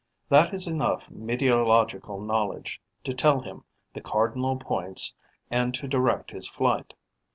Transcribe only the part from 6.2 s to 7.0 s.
his flight.